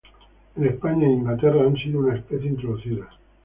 [0.55, 3.07] En España e Inglaterra han sido una especie introducida.